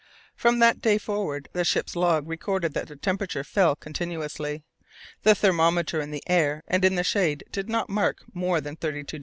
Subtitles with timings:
[0.35, 4.63] From that day forward the ship's log recorded that the temperature fell continuously.
[5.21, 9.05] The thermometer in the air and in the shade did not mark more than 32°
[9.05, 9.19] (0° C.)